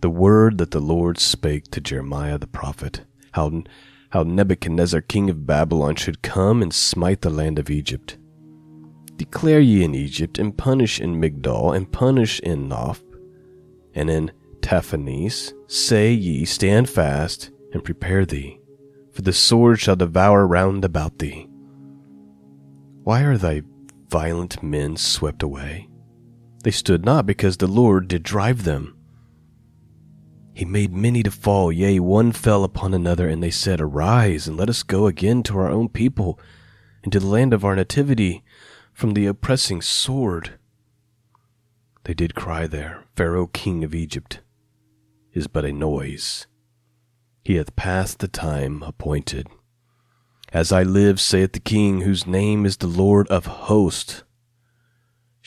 The 0.00 0.08
word 0.08 0.56
that 0.56 0.70
the 0.70 0.80
Lord 0.80 1.18
spake 1.18 1.64
to 1.72 1.82
Jeremiah 1.82 2.38
the 2.38 2.46
prophet, 2.46 3.02
how, 3.32 3.64
how 4.10 4.22
Nebuchadnezzar 4.22 5.00
king 5.02 5.30
of 5.30 5.46
Babylon 5.46 5.96
should 5.96 6.22
come 6.22 6.62
and 6.62 6.72
smite 6.72 7.20
the 7.20 7.30
land 7.30 7.58
of 7.58 7.70
Egypt. 7.70 8.18
Declare 9.16 9.60
ye 9.60 9.82
in 9.82 9.94
Egypt, 9.94 10.38
and 10.38 10.56
punish 10.56 11.00
in 11.00 11.20
Migdol, 11.20 11.74
and 11.74 11.90
punish 11.90 12.38
in 12.40 12.68
Noph, 12.68 13.02
and 13.94 14.10
in 14.10 14.30
Tahpanhes. 14.60 15.52
Say 15.68 16.12
ye, 16.12 16.44
Stand 16.44 16.88
fast, 16.88 17.50
and 17.72 17.84
prepare 17.84 18.26
thee, 18.26 18.60
for 19.12 19.22
the 19.22 19.32
sword 19.32 19.80
shall 19.80 19.96
devour 19.96 20.46
round 20.46 20.84
about 20.84 21.18
thee. 21.18 21.48
Why 23.04 23.22
are 23.22 23.38
thy 23.38 23.62
violent 24.10 24.62
men 24.62 24.96
swept 24.96 25.42
away? 25.42 25.88
They 26.64 26.72
stood 26.72 27.04
not 27.04 27.26
because 27.26 27.56
the 27.56 27.68
Lord 27.68 28.08
did 28.08 28.22
drive 28.22 28.64
them. 28.64 28.95
He 30.56 30.64
made 30.64 30.94
many 30.94 31.22
to 31.22 31.30
fall, 31.30 31.70
yea, 31.70 32.00
one 32.00 32.32
fell 32.32 32.64
upon 32.64 32.94
another, 32.94 33.28
and 33.28 33.42
they 33.42 33.50
said, 33.50 33.78
Arise, 33.78 34.48
and 34.48 34.56
let 34.56 34.70
us 34.70 34.82
go 34.82 35.06
again 35.06 35.42
to 35.42 35.58
our 35.58 35.68
own 35.68 35.90
people, 35.90 36.40
and 37.04 37.12
to 37.12 37.20
the 37.20 37.26
land 37.26 37.52
of 37.52 37.62
our 37.62 37.76
nativity, 37.76 38.42
from 38.90 39.12
the 39.12 39.26
oppressing 39.26 39.82
sword. 39.82 40.58
They 42.04 42.14
did 42.14 42.34
cry 42.34 42.66
there, 42.66 43.04
Pharaoh 43.14 43.48
king 43.48 43.84
of 43.84 43.94
Egypt 43.94 44.40
is 45.34 45.46
but 45.46 45.66
a 45.66 45.72
noise. 45.74 46.46
He 47.44 47.56
hath 47.56 47.76
passed 47.76 48.20
the 48.20 48.28
time 48.28 48.82
appointed. 48.82 49.48
As 50.54 50.72
I 50.72 50.82
live, 50.82 51.20
saith 51.20 51.52
the 51.52 51.60
king, 51.60 52.00
whose 52.00 52.26
name 52.26 52.64
is 52.64 52.78
the 52.78 52.86
Lord 52.86 53.28
of 53.28 53.44
hosts. 53.44 54.22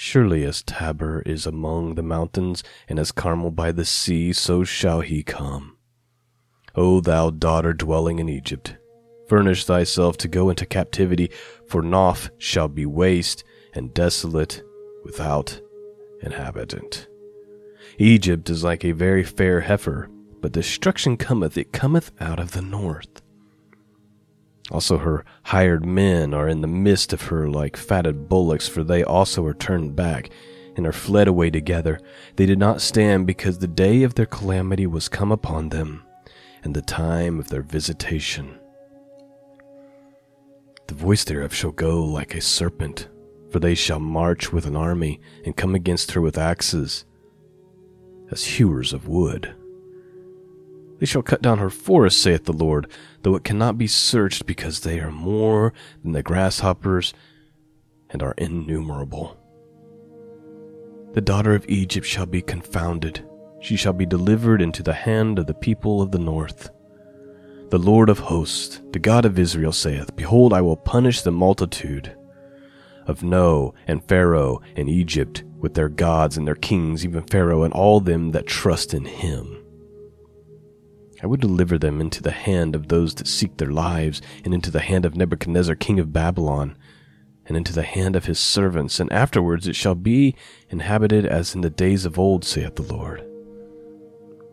Surely 0.02 0.46
as 0.46 0.64
Tabor 0.64 1.22
is 1.26 1.46
among 1.46 1.96
the 1.96 2.02
mountains, 2.02 2.64
and 2.88 2.98
as 2.98 3.12
Carmel 3.12 3.52
by 3.52 3.74
the 3.74 3.84
sea, 3.84 4.32
so 4.32 4.64
shall 4.64 5.02
he 5.02 5.24
come. 5.24 5.76
O 6.74 7.02
thou 7.02 7.30
daughter 7.30 7.74
dwelling 7.74 8.18
in 8.18 8.30
Egypt, 8.30 8.78
Furnish 9.28 9.66
thyself 9.66 10.16
to 10.16 10.30
go 10.30 10.50
into 10.50 10.66
captivity, 10.66 11.30
for 11.68 11.82
Noph 11.82 12.30
shall 12.38 12.70
be 12.70 12.86
waste 12.86 13.44
and 13.74 13.94
desolate 13.94 14.64
without 15.04 15.60
inhabitant. 16.24 17.10
Egypt 17.98 18.50
is 18.50 18.64
like 18.64 18.86
a 18.86 18.94
very 18.94 19.26
fair 19.26 19.60
heifer, 19.60 20.10
but 20.40 20.54
destruction 20.54 21.18
cometh, 21.18 21.58
it 21.58 21.74
cometh 21.74 22.14
out 22.22 22.40
of 22.40 22.54
the 22.54 22.62
north. 22.62 23.22
Also, 24.72 24.98
her 25.00 25.26
hired 25.44 25.86
men 25.86 26.34
are 26.34 26.48
in 26.48 26.62
the 26.62 26.68
midst 26.68 27.12
of 27.14 27.24
her 27.24 27.50
like 27.50 27.76
fatted 27.76 28.30
bullocks, 28.30 28.68
for 28.68 28.84
they 28.84 29.04
also 29.04 29.44
are 29.46 29.54
turned 29.54 29.96
back 29.96 30.30
and 30.76 30.86
are 30.86 30.92
fled 30.94 31.28
away 31.28 31.50
together. 31.50 32.00
They 32.36 32.46
did 32.46 32.60
not 32.60 32.82
stand 32.82 33.26
because 33.28 33.58
the 33.58 33.68
day 33.68 34.04
of 34.04 34.16
their 34.16 34.26
calamity 34.26 34.86
was 34.86 35.10
come 35.10 35.32
upon 35.32 35.70
them, 35.70 36.04
and 36.64 36.76
the 36.76 36.82
time 36.82 37.40
of 37.40 37.50
their 37.50 37.64
visitation. 37.64 38.60
The 40.88 40.96
voice 40.96 41.24
thereof 41.24 41.54
shall 41.54 41.72
go 41.72 42.04
like 42.04 42.36
a 42.36 42.42
serpent, 42.42 43.10
for 43.52 43.60
they 43.60 43.76
shall 43.76 44.00
march 44.00 44.52
with 44.54 44.66
an 44.66 44.76
army, 44.76 45.20
and 45.46 45.58
come 45.58 45.76
against 45.76 46.12
her 46.12 46.22
with 46.22 46.38
axes, 46.38 47.06
as 48.32 48.44
hewers 48.46 48.94
of 48.94 49.08
wood. 49.08 49.56
They 51.00 51.06
shall 51.06 51.22
cut 51.22 51.42
down 51.42 51.60
her 51.60 51.70
forest, 51.70 52.22
saith 52.22 52.46
the 52.46 52.54
Lord, 52.54 52.88
though 53.24 53.36
it 53.36 53.44
cannot 53.44 53.78
be 53.78 53.88
searched, 53.88 54.46
because 54.46 54.82
they 54.82 55.00
are 55.00 55.12
more 55.12 55.74
than 56.04 56.12
the 56.12 56.24
grasshoppers, 56.24 57.14
and 58.10 58.22
are 58.22 58.36
innumerable. 58.38 59.38
The 61.14 61.22
daughter 61.22 61.56
of 61.56 61.66
Egypt 61.70 62.06
shall 62.06 62.26
be 62.26 62.42
confounded, 62.42 63.26
she 63.62 63.76
shall 63.76 63.94
be 63.94 64.06
delivered 64.06 64.62
into 64.62 64.84
the 64.84 64.94
hand 64.94 65.40
of 65.40 65.48
the 65.48 65.54
people 65.54 66.02
of 66.02 66.12
the 66.12 66.20
north. 66.20 66.70
The 67.70 67.80
Lord 67.80 68.10
of 68.10 68.20
hosts, 68.20 68.82
the 68.92 69.00
God 69.00 69.26
of 69.26 69.38
Israel, 69.38 69.72
saith, 69.72 70.16
Behold, 70.16 70.54
I 70.54 70.62
will 70.62 70.78
punish 70.78 71.22
the 71.22 71.32
multitude 71.32 72.16
of 73.06 73.24
No 73.24 73.74
and 73.88 74.04
Pharaoh 74.04 74.62
and 74.76 74.90
Egypt 74.90 75.44
with 75.58 75.74
their 75.74 75.90
gods 75.90 76.38
and 76.38 76.48
their 76.48 76.56
kings, 76.56 77.06
even 77.06 77.24
Pharaoh 77.24 77.64
and 77.64 77.74
all 77.74 78.00
them 78.00 78.32
that 78.32 78.48
trust 78.48 78.94
in 78.94 79.06
him. 79.06 79.59
I 81.22 81.28
would 81.28 81.42
deliver 81.42 81.78
them 81.78 82.00
into 82.00 82.24
the 82.24 82.32
hand 82.32 82.76
of 82.76 82.88
those 82.88 83.16
that 83.16 83.28
seek 83.28 83.58
their 83.58 83.72
lives, 83.72 84.22
and 84.46 84.54
into 84.54 84.72
the 84.72 84.80
hand 84.80 85.06
of 85.06 85.16
Nebuchadnezzar 85.16 85.76
king 85.76 86.00
of 86.00 86.14
Babylon, 86.14 86.78
and 87.46 87.58
into 87.58 87.74
the 87.74 87.84
hand 87.84 88.16
of 88.16 88.26
his 88.26 88.40
servants, 88.40 89.00
and 89.00 89.12
afterwards 89.12 89.68
it 89.68 89.76
shall 89.76 89.96
be 89.96 90.36
inhabited 90.70 91.26
as 91.26 91.56
in 91.56 91.62
the 91.62 91.70
days 91.70 92.06
of 92.06 92.20
old, 92.20 92.46
saith 92.46 92.76
the 92.76 92.84
Lord. 92.84 93.26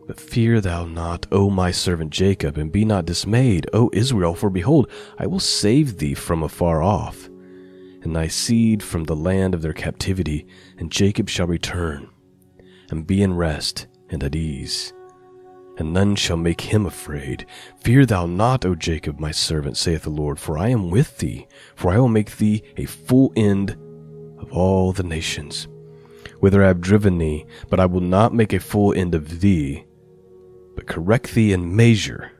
But 0.07 0.19
fear 0.19 0.61
thou 0.61 0.85
not, 0.85 1.27
O 1.31 1.49
my 1.49 1.71
servant 1.71 2.11
Jacob, 2.11 2.57
and 2.57 2.71
be 2.71 2.85
not 2.85 3.05
dismayed, 3.05 3.69
O 3.73 3.89
Israel, 3.93 4.35
for 4.35 4.49
behold, 4.49 4.89
I 5.17 5.27
will 5.27 5.39
save 5.39 5.97
thee 5.97 6.13
from 6.13 6.43
afar 6.43 6.81
off, 6.81 7.27
and 8.01 8.15
thy 8.15 8.27
seed 8.27 8.81
from 8.81 9.03
the 9.03 9.15
land 9.15 9.53
of 9.53 9.61
their 9.61 9.73
captivity, 9.73 10.47
and 10.77 10.91
Jacob 10.91 11.29
shall 11.29 11.47
return, 11.47 12.09
and 12.89 13.05
be 13.05 13.21
in 13.21 13.35
rest 13.35 13.87
and 14.09 14.23
at 14.23 14.35
ease, 14.35 14.93
and 15.77 15.93
none 15.93 16.15
shall 16.15 16.37
make 16.37 16.61
him 16.61 16.85
afraid. 16.85 17.45
Fear 17.79 18.05
thou 18.05 18.25
not, 18.25 18.65
O 18.65 18.75
Jacob, 18.75 19.19
my 19.19 19.31
servant, 19.31 19.77
saith 19.77 20.03
the 20.03 20.09
Lord, 20.09 20.39
for 20.39 20.57
I 20.57 20.69
am 20.69 20.89
with 20.89 21.17
thee, 21.19 21.47
for 21.75 21.91
I 21.91 21.99
will 21.99 22.07
make 22.07 22.37
thee 22.37 22.63
a 22.75 22.85
full 22.85 23.31
end 23.35 23.71
of 24.39 24.51
all 24.51 24.91
the 24.91 25.03
nations, 25.03 25.67
whither 26.39 26.63
I 26.63 26.67
have 26.67 26.81
driven 26.81 27.17
thee, 27.17 27.45
but 27.69 27.79
I 27.79 27.85
will 27.85 28.01
not 28.01 28.33
make 28.33 28.53
a 28.53 28.59
full 28.59 28.93
end 28.93 29.15
of 29.15 29.41
thee 29.41 29.87
but 30.77 30.85
correct 30.85 31.33
thee 31.33 31.51
in 31.53 31.75
measure, 31.75 32.31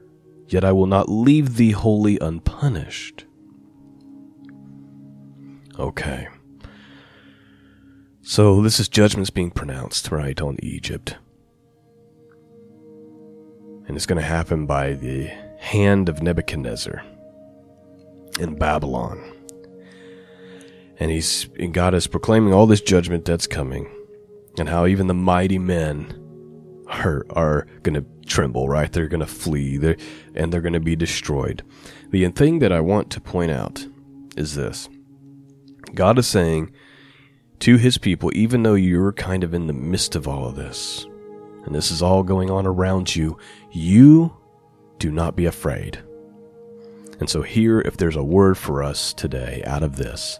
yet 0.47 0.63
I 0.63 0.71
will 0.71 0.85
not 0.85 1.09
leave 1.09 1.57
thee 1.57 1.71
wholly 1.71 2.19
unpunished. 2.19 3.25
Okay. 5.79 6.27
So 8.21 8.61
this 8.61 8.79
is 8.79 8.89
judgments 8.89 9.31
being 9.31 9.49
pronounced, 9.49 10.11
right, 10.11 10.39
on 10.39 10.57
Egypt. 10.61 11.17
And 13.87 13.95
it's 13.95 14.05
going 14.05 14.21
to 14.21 14.27
happen 14.27 14.65
by 14.65 14.93
the 14.93 15.27
hand 15.59 16.09
of 16.09 16.21
Nebuchadnezzar 16.21 17.03
in 18.39 18.55
Babylon. 18.55 19.33
And 20.99 21.11
he's 21.11 21.47
and 21.59 21.73
God 21.73 21.93
is 21.93 22.07
proclaiming 22.07 22.53
all 22.53 22.65
this 22.65 22.81
judgment 22.81 23.23
that's 23.25 23.47
coming, 23.47 23.87
and 24.57 24.67
how 24.67 24.87
even 24.87 25.07
the 25.07 25.13
mighty 25.13 25.59
men 25.59 26.23
are 26.87 27.25
are 27.29 27.67
going 27.83 27.93
to 27.93 28.05
tremble, 28.25 28.67
right? 28.67 28.91
They're 28.91 29.07
going 29.07 29.19
to 29.19 29.27
flee, 29.27 29.77
they're, 29.77 29.97
and 30.33 30.51
they're 30.51 30.61
going 30.61 30.73
to 30.73 30.79
be 30.79 30.95
destroyed. 30.95 31.63
The 32.09 32.27
thing 32.29 32.59
that 32.59 32.71
I 32.71 32.79
want 32.79 33.11
to 33.11 33.21
point 33.21 33.51
out 33.51 33.85
is 34.35 34.55
this: 34.55 34.89
God 35.93 36.17
is 36.17 36.27
saying 36.27 36.71
to 37.59 37.77
His 37.77 37.99
people, 37.99 38.31
even 38.33 38.63
though 38.63 38.75
you're 38.75 39.13
kind 39.13 39.43
of 39.43 39.53
in 39.53 39.67
the 39.67 39.73
midst 39.73 40.15
of 40.15 40.27
all 40.27 40.47
of 40.47 40.55
this, 40.55 41.05
and 41.65 41.75
this 41.75 41.91
is 41.91 42.01
all 42.01 42.23
going 42.23 42.49
on 42.49 42.65
around 42.65 43.15
you, 43.15 43.37
you 43.77 44.35
do 44.99 45.11
not 45.11 45.35
be 45.35 45.45
afraid. 45.45 45.99
And 47.19 47.29
so, 47.29 47.41
here, 47.41 47.81
if 47.81 47.97
there's 47.97 48.15
a 48.15 48.23
word 48.23 48.57
for 48.57 48.83
us 48.83 49.13
today 49.13 49.63
out 49.65 49.83
of 49.83 49.95
this, 49.95 50.39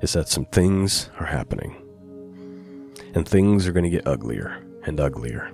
is 0.00 0.12
that 0.12 0.28
some 0.28 0.46
things 0.46 1.10
are 1.18 1.26
happening. 1.26 1.82
And 3.14 3.26
things 3.26 3.66
are 3.66 3.72
going 3.72 3.84
to 3.84 3.90
get 3.90 4.06
uglier 4.06 4.62
and 4.84 5.00
uglier 5.00 5.52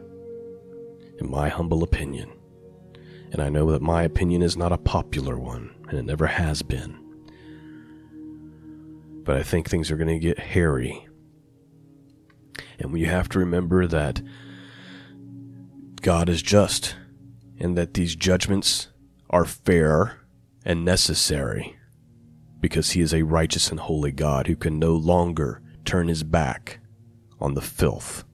in 1.19 1.31
my 1.31 1.49
humble 1.49 1.83
opinion. 1.83 2.31
And 3.31 3.41
I 3.41 3.49
know 3.49 3.71
that 3.71 3.83
my 3.83 4.03
opinion 4.03 4.43
is 4.43 4.57
not 4.57 4.73
a 4.73 4.79
popular 4.79 5.39
one, 5.39 5.75
and 5.89 5.99
it 5.99 6.05
never 6.05 6.27
has 6.27 6.63
been. 6.63 6.99
But 9.25 9.37
I 9.37 9.43
think 9.43 9.69
things 9.69 9.91
are 9.91 9.97
going 9.97 10.09
to 10.09 10.19
get 10.19 10.39
hairy. 10.39 11.07
And 12.79 12.93
we 12.93 13.05
have 13.05 13.29
to 13.31 13.39
remember 13.39 13.87
that 13.87 14.21
God 16.01 16.29
is 16.29 16.43
just 16.43 16.97
and 17.63 17.79
that 17.79 17.95
these 17.95 18.17
judgments 18.17 18.89
are 19.31 19.45
fair 19.45 20.19
and 20.65 20.85
necessary 20.85 21.77
because 22.61 22.91
he 22.91 23.01
is 23.01 23.15
a 23.15 23.23
righteous 23.23 23.71
and 23.71 23.79
holy 23.79 24.11
God 24.11 24.49
who 24.49 24.57
can 24.57 24.81
no 24.81 24.95
longer 24.95 25.63
turn 25.85 26.09
his 26.09 26.25
back 26.25 26.81
on 27.41 27.55
the 27.55 27.61
filth. 27.63 28.25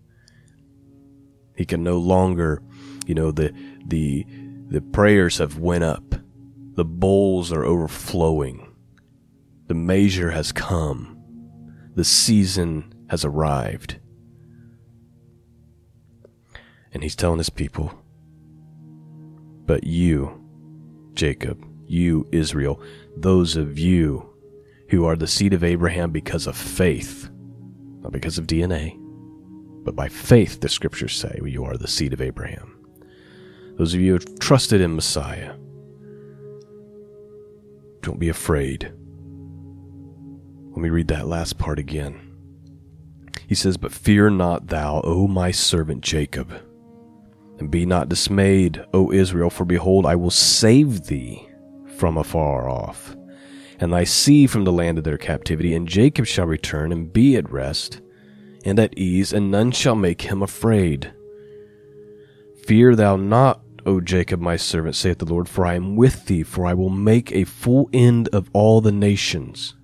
He 1.57 1.67
can 1.67 1.85
no 1.85 1.99
longer, 1.99 2.63
you 3.07 3.15
know, 3.15 3.31
the 3.31 3.53
the 3.87 4.27
the 4.69 4.81
prayers 4.81 5.39
have 5.39 5.59
went 5.59 5.85
up. 5.85 6.15
The 6.75 6.85
bowls 6.85 7.53
are 7.53 7.65
overflowing. 7.65 8.75
The 9.67 9.75
measure 9.75 10.31
has 10.31 10.53
come. 10.53 11.21
The 11.95 12.05
season 12.05 12.95
has 13.11 13.25
arrived. 13.25 13.99
And 16.93 17.03
he's 17.03 17.17
telling 17.17 17.39
his 17.39 17.51
people, 17.51 17.93
but 19.69 19.85
you, 19.85 20.43
Jacob, 21.13 21.63
you, 21.87 22.27
Israel, 22.33 22.81
those 23.19 23.55
of 23.55 23.79
you 23.79 24.35
who 24.89 25.05
are 25.05 25.15
the 25.15 25.27
seed 25.27 25.53
of 25.53 25.63
Abraham 25.63 26.11
because 26.11 26.47
of 26.47 26.57
faith, 26.57 27.29
not 28.01 28.11
because 28.11 28.39
of 28.39 28.47
DNA, 28.47 28.99
but 29.85 29.95
by 29.95 30.09
faith, 30.09 30.61
the 30.61 30.71
scriptures 30.71 31.15
say, 31.15 31.39
you 31.45 31.65
are 31.65 31.77
the 31.77 31.87
seed 31.87 32.15
of 32.15 32.23
Abraham. 32.23 32.79
Those 33.77 33.93
of 33.93 34.01
you 34.01 34.15
who 34.15 34.19
have 34.19 34.39
trusted 34.39 34.81
in 34.81 34.97
Messiah, 34.97 35.55
don't 38.01 38.19
be 38.19 38.31
afraid. 38.31 38.85
Let 40.71 40.79
me 40.79 40.89
read 40.89 41.09
that 41.09 41.29
last 41.29 41.59
part 41.59 41.79
again. 41.79 42.35
He 43.47 43.55
says, 43.55 43.77
But 43.77 43.93
fear 43.93 44.31
not 44.31 44.69
thou, 44.69 45.03
O 45.05 45.29
my 45.29 45.51
servant 45.51 46.03
Jacob, 46.03 46.53
and 47.59 47.71
be 47.71 47.85
not 47.85 48.09
dismayed, 48.09 48.85
O 48.93 49.13
Israel, 49.13 49.51
for 49.51 49.65
behold, 49.65 50.07
I 50.07 50.17
will 50.17 50.31
save 50.31 51.07
thee 51.07 51.49
from 51.97 52.17
afar 52.17 52.69
off, 52.69 53.17
and 53.81 53.93
thy 53.93 54.05
seed 54.05 54.51
from 54.51 54.65
the 54.65 54.73
land 54.73 54.99
of 54.99 55.05
their 55.05 55.19
captivity, 55.19 55.75
and 55.75 55.89
Jacob 55.89 56.27
shall 56.27 56.47
return 56.47 56.93
and 56.93 57.13
be 57.13 57.37
at 57.37 57.51
rest 57.51 58.01
and 58.65 58.79
at 58.79 58.97
ease, 58.99 59.33
and 59.33 59.51
none 59.51 59.71
shall 59.71 59.95
make 59.95 60.23
him 60.23 60.43
afraid. 60.43 61.13
Fear 62.67 62.97
thou 62.97 63.17
not, 63.17 63.63
O 63.87 64.01
Jacob, 64.01 64.41
my 64.41 64.57
servant, 64.57 64.95
saith 64.95 65.19
the 65.19 65.25
Lord, 65.25 65.49
for 65.49 65.65
I 65.65 65.75
am 65.75 65.97
with 65.97 66.27
thee, 66.27 66.43
for 66.43 66.67
I 66.67 66.75
will 66.75 66.91
make 66.91 67.33
a 67.33 67.45
full 67.45 67.89
end 67.93 68.29
of 68.29 68.51
all 68.53 68.81
the 68.81 68.93
nations, 68.93 69.75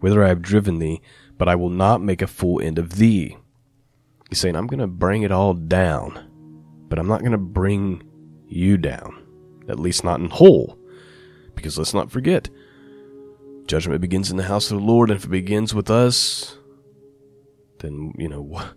whither 0.00 0.22
I 0.22 0.28
have 0.28 0.42
driven 0.42 0.78
thee, 0.78 1.00
but 1.38 1.48
I 1.48 1.54
will 1.56 1.70
not 1.70 2.02
make 2.02 2.22
a 2.22 2.26
full 2.26 2.60
end 2.60 2.78
of 2.78 2.96
thee. 2.96 3.36
He's 4.28 4.38
saying, 4.38 4.54
I'm 4.54 4.66
going 4.66 4.80
to 4.80 4.86
bring 4.86 5.22
it 5.22 5.32
all 5.32 5.54
down, 5.54 6.30
but 6.92 6.98
I'm 6.98 7.08
not 7.08 7.20
going 7.20 7.32
to 7.32 7.38
bring 7.38 8.02
you 8.48 8.76
down, 8.76 9.16
at 9.66 9.78
least 9.78 10.04
not 10.04 10.20
in 10.20 10.28
whole. 10.28 10.78
Because 11.54 11.78
let's 11.78 11.94
not 11.94 12.10
forget, 12.10 12.50
judgment 13.64 14.02
begins 14.02 14.30
in 14.30 14.36
the 14.36 14.42
house 14.42 14.70
of 14.70 14.78
the 14.78 14.84
Lord, 14.84 15.08
and 15.08 15.16
if 15.18 15.24
it 15.24 15.30
begins 15.30 15.72
with 15.72 15.88
us, 15.88 16.58
then, 17.78 18.12
you 18.18 18.28
know, 18.28 18.42
what, 18.42 18.74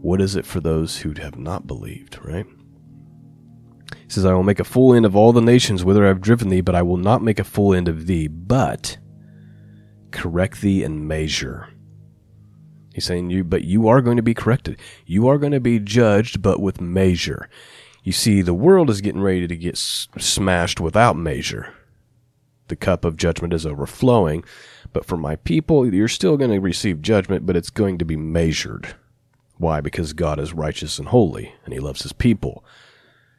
what 0.00 0.20
is 0.20 0.34
it 0.34 0.46
for 0.46 0.58
those 0.58 0.96
who 0.96 1.14
have 1.16 1.38
not 1.38 1.68
believed, 1.68 2.18
right? 2.24 2.44
He 3.94 4.10
says, 4.10 4.24
I 4.24 4.34
will 4.34 4.42
make 4.42 4.58
a 4.58 4.64
full 4.64 4.92
end 4.92 5.06
of 5.06 5.14
all 5.14 5.32
the 5.32 5.40
nations 5.40 5.84
whither 5.84 6.06
I 6.06 6.08
have 6.08 6.20
driven 6.20 6.48
thee, 6.48 6.60
but 6.60 6.74
I 6.74 6.82
will 6.82 6.96
not 6.96 7.22
make 7.22 7.38
a 7.38 7.44
full 7.44 7.72
end 7.72 7.86
of 7.86 8.08
thee, 8.08 8.26
but 8.26 8.98
correct 10.10 10.60
thee 10.60 10.82
in 10.82 11.06
measure. 11.06 11.68
He's 12.98 13.04
saying, 13.04 13.30
you, 13.30 13.44
but 13.44 13.62
you 13.62 13.86
are 13.86 14.02
going 14.02 14.16
to 14.16 14.24
be 14.24 14.34
corrected. 14.34 14.76
You 15.06 15.28
are 15.28 15.38
going 15.38 15.52
to 15.52 15.60
be 15.60 15.78
judged, 15.78 16.42
but 16.42 16.58
with 16.58 16.80
measure. 16.80 17.48
You 18.02 18.10
see, 18.10 18.42
the 18.42 18.52
world 18.52 18.90
is 18.90 19.00
getting 19.00 19.20
ready 19.20 19.46
to 19.46 19.56
get 19.56 19.74
s- 19.74 20.08
smashed 20.18 20.80
without 20.80 21.16
measure. 21.16 21.72
The 22.66 22.74
cup 22.74 23.04
of 23.04 23.16
judgment 23.16 23.52
is 23.54 23.64
overflowing, 23.64 24.42
but 24.92 25.04
for 25.04 25.16
my 25.16 25.36
people, 25.36 25.94
you're 25.94 26.08
still 26.08 26.36
going 26.36 26.50
to 26.50 26.58
receive 26.58 27.00
judgment, 27.00 27.46
but 27.46 27.54
it's 27.54 27.70
going 27.70 27.98
to 27.98 28.04
be 28.04 28.16
measured. 28.16 28.96
Why? 29.58 29.80
Because 29.80 30.12
God 30.12 30.40
is 30.40 30.52
righteous 30.52 30.98
and 30.98 31.06
holy, 31.06 31.54
and 31.64 31.72
He 31.72 31.78
loves 31.78 32.02
His 32.02 32.12
people. 32.12 32.64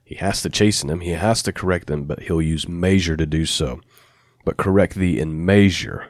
He 0.05 0.15
has 0.15 0.41
to 0.43 0.49
chasten 0.49 0.87
them, 0.87 1.01
He 1.01 1.11
has 1.11 1.43
to 1.43 1.51
correct 1.51 1.87
them, 1.87 2.05
but 2.05 2.21
He'll 2.21 2.41
use 2.41 2.65
measure 2.65 3.17
to 3.17 3.25
do 3.25 3.45
so. 3.45 3.81
But 4.45 4.55
correct 4.55 4.95
thee 4.95 5.19
in 5.19 5.45
measure. 5.45 6.07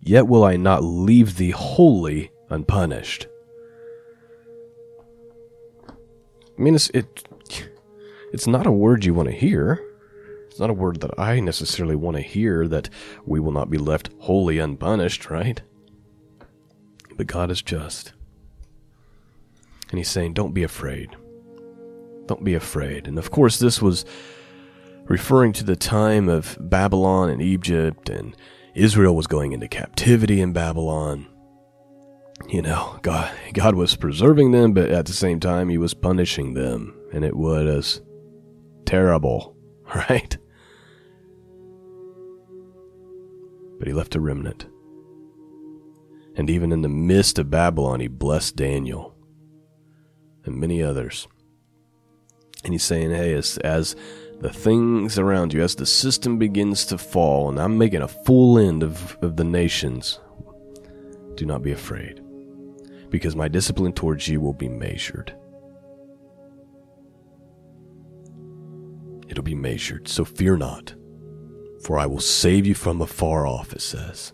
Yet 0.00 0.26
will 0.26 0.42
I 0.42 0.56
not 0.56 0.82
leave 0.82 1.36
thee 1.36 1.50
wholly 1.50 2.31
unpunished. 2.52 3.26
I 5.88 6.62
mean, 6.62 6.74
it's, 6.74 6.90
it, 6.90 7.24
it's 8.32 8.46
not 8.46 8.66
a 8.66 8.72
word 8.72 9.04
you 9.04 9.14
want 9.14 9.28
to 9.28 9.34
hear. 9.34 9.82
It's 10.46 10.60
not 10.60 10.70
a 10.70 10.74
word 10.74 11.00
that 11.00 11.18
I 11.18 11.40
necessarily 11.40 11.96
want 11.96 12.16
to 12.16 12.22
hear 12.22 12.68
that 12.68 12.90
we 13.24 13.40
will 13.40 13.52
not 13.52 13.70
be 13.70 13.78
left 13.78 14.10
wholly 14.20 14.58
unpunished, 14.58 15.30
right? 15.30 15.62
But 17.16 17.26
God 17.26 17.50
is 17.50 17.62
just. 17.62 18.12
And 19.90 19.98
He's 19.98 20.10
saying, 20.10 20.34
don't 20.34 20.52
be 20.52 20.62
afraid. 20.62 21.10
Don't 22.26 22.44
be 22.44 22.54
afraid. 22.54 23.08
And 23.08 23.18
of 23.18 23.30
course, 23.30 23.58
this 23.58 23.80
was 23.80 24.04
referring 25.04 25.52
to 25.54 25.64
the 25.64 25.76
time 25.76 26.28
of 26.28 26.56
Babylon 26.60 27.30
and 27.30 27.42
Egypt, 27.42 28.08
and 28.08 28.36
Israel 28.74 29.16
was 29.16 29.26
going 29.26 29.52
into 29.52 29.68
captivity 29.68 30.40
in 30.40 30.52
Babylon. 30.52 31.26
You 32.48 32.62
know, 32.62 32.98
God, 33.02 33.32
God 33.54 33.74
was 33.74 33.96
preserving 33.96 34.52
them, 34.52 34.72
but 34.72 34.90
at 34.90 35.06
the 35.06 35.12
same 35.12 35.40
time, 35.40 35.68
He 35.68 35.78
was 35.78 35.94
punishing 35.94 36.54
them, 36.54 36.94
and 37.12 37.24
it 37.24 37.36
was 37.36 38.02
terrible, 38.84 39.56
right? 39.94 40.36
but 43.82 43.88
he 43.88 43.94
left 43.94 44.14
a 44.14 44.20
remnant. 44.20 44.66
And 46.36 46.48
even 46.48 46.70
in 46.70 46.82
the 46.82 46.88
midst 46.88 47.36
of 47.40 47.50
Babylon, 47.50 47.98
he 47.98 48.06
blessed 48.06 48.54
Daniel 48.54 49.12
and 50.44 50.54
many 50.54 50.80
others. 50.80 51.26
And 52.62 52.72
he's 52.72 52.84
saying, 52.84 53.10
hey, 53.10 53.34
as, 53.34 53.58
as 53.58 53.96
the 54.38 54.52
things 54.52 55.18
around 55.18 55.52
you, 55.52 55.64
as 55.64 55.74
the 55.74 55.84
system 55.84 56.38
begins 56.38 56.86
to 56.86 56.96
fall, 56.96 57.48
and 57.48 57.60
I'm 57.60 57.76
making 57.76 58.02
a 58.02 58.06
full 58.06 58.56
end 58.56 58.84
of, 58.84 59.18
of 59.20 59.36
the 59.36 59.42
nations, 59.42 60.20
do 61.34 61.44
not 61.44 61.64
be 61.64 61.72
afraid, 61.72 62.21
because 63.12 63.36
my 63.36 63.46
discipline 63.46 63.92
towards 63.92 64.26
you 64.26 64.40
will 64.40 64.52
be 64.52 64.68
measured. 64.68 65.32
It'll 69.28 69.44
be 69.44 69.54
measured, 69.54 70.08
so 70.08 70.24
fear 70.24 70.56
not 70.56 70.94
for 71.82 71.98
I 71.98 72.06
will 72.06 72.20
save 72.20 72.66
you 72.66 72.74
from 72.74 73.00
afar 73.00 73.46
off, 73.46 73.72
it 73.72 73.82
says. 73.82 74.32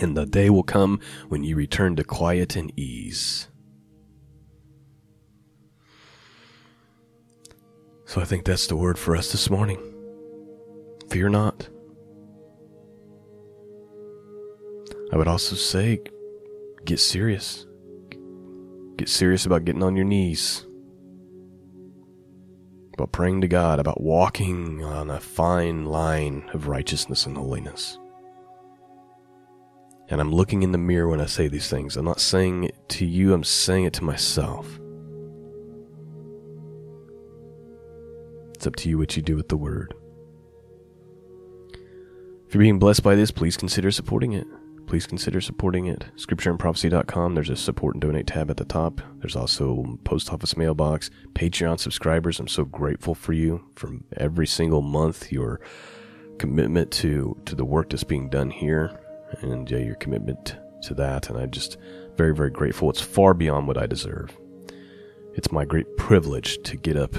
And 0.00 0.16
the 0.16 0.26
day 0.26 0.50
will 0.50 0.64
come 0.64 1.00
when 1.28 1.44
you 1.44 1.54
return 1.54 1.94
to 1.96 2.04
quiet 2.04 2.56
and 2.56 2.72
ease. 2.76 3.48
So 8.06 8.20
I 8.20 8.24
think 8.24 8.44
that's 8.44 8.66
the 8.66 8.76
word 8.76 8.98
for 8.98 9.16
us 9.16 9.30
this 9.30 9.48
morning. 9.48 9.78
Fear 11.08 11.30
not. 11.30 11.68
I 15.12 15.16
would 15.16 15.28
also 15.28 15.54
say, 15.56 16.00
get 16.84 16.98
serious. 16.98 17.66
Get 18.96 19.08
serious 19.08 19.46
about 19.46 19.64
getting 19.64 19.82
on 19.82 19.96
your 19.96 20.04
knees 20.04 20.66
about 22.94 23.12
praying 23.12 23.40
to 23.40 23.48
God, 23.48 23.78
about 23.78 24.00
walking 24.00 24.84
on 24.84 25.10
a 25.10 25.20
fine 25.20 25.86
line 25.86 26.48
of 26.52 26.68
righteousness 26.68 27.26
and 27.26 27.36
holiness. 27.36 27.98
And 30.08 30.20
I'm 30.20 30.30
looking 30.30 30.62
in 30.62 30.72
the 30.72 30.78
mirror 30.78 31.08
when 31.08 31.20
I 31.20 31.26
say 31.26 31.48
these 31.48 31.68
things. 31.68 31.96
I'm 31.96 32.04
not 32.04 32.20
saying 32.20 32.64
it 32.64 32.76
to 32.90 33.06
you, 33.06 33.32
I'm 33.32 33.44
saying 33.44 33.84
it 33.84 33.92
to 33.94 34.04
myself. 34.04 34.78
It's 38.54 38.66
up 38.66 38.76
to 38.76 38.88
you 38.88 38.98
what 38.98 39.16
you 39.16 39.22
do 39.22 39.36
with 39.36 39.48
the 39.48 39.56
word. 39.56 39.94
If 42.46 42.54
you're 42.54 42.62
being 42.62 42.78
blessed 42.78 43.02
by 43.02 43.14
this, 43.14 43.30
please 43.30 43.56
consider 43.56 43.90
supporting 43.90 44.34
it 44.34 44.46
please 44.92 45.06
consider 45.06 45.40
supporting 45.40 45.86
it. 45.86 46.04
Scriptureandprophecy.com. 46.16 47.34
There's 47.34 47.48
a 47.48 47.56
support 47.56 47.94
and 47.94 48.02
donate 48.02 48.26
tab 48.26 48.50
at 48.50 48.58
the 48.58 48.66
top. 48.66 49.00
There's 49.20 49.34
also 49.34 49.98
post 50.04 50.30
office 50.30 50.54
mailbox, 50.54 51.08
Patreon 51.32 51.80
subscribers. 51.80 52.38
I'm 52.38 52.46
so 52.46 52.66
grateful 52.66 53.14
for 53.14 53.32
you 53.32 53.64
from 53.74 54.04
every 54.18 54.46
single 54.46 54.82
month. 54.82 55.32
Your 55.32 55.62
commitment 56.38 56.90
to 56.90 57.40
to 57.46 57.54
the 57.54 57.64
work 57.64 57.88
that's 57.88 58.04
being 58.04 58.28
done 58.28 58.50
here, 58.50 59.00
and 59.40 59.70
yeah, 59.70 59.78
your 59.78 59.94
commitment 59.94 60.58
to 60.82 60.92
that. 60.92 61.30
And 61.30 61.38
I'm 61.38 61.50
just 61.50 61.78
very 62.18 62.34
very 62.34 62.50
grateful. 62.50 62.90
It's 62.90 63.00
far 63.00 63.32
beyond 63.32 63.68
what 63.68 63.78
I 63.78 63.86
deserve. 63.86 64.38
It's 65.32 65.50
my 65.50 65.64
great 65.64 65.96
privilege 65.96 66.62
to 66.64 66.76
get 66.76 66.98
up 66.98 67.14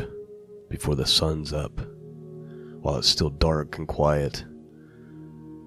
before 0.69 0.93
the 0.93 1.07
sun's 1.07 1.51
up, 1.51 1.81
while 2.81 2.97
it's 2.97 3.09
still 3.09 3.31
dark 3.31 3.79
and 3.79 3.87
quiet, 3.87 4.45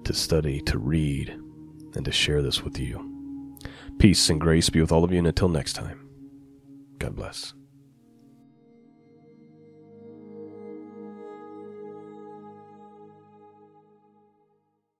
to 0.05 0.13
study, 0.13 0.61
to 0.61 0.77
read 0.77 1.37
and 1.95 2.05
to 2.05 2.11
share 2.11 2.41
this 2.41 2.63
with 2.63 2.79
you. 2.79 3.57
Peace 3.99 4.29
and 4.29 4.39
grace 4.39 4.69
be 4.69 4.81
with 4.81 4.91
all 4.91 5.03
of 5.03 5.11
you, 5.11 5.17
and 5.17 5.27
until 5.27 5.49
next 5.49 5.73
time, 5.73 6.07
God 6.99 7.15
bless. 7.15 7.53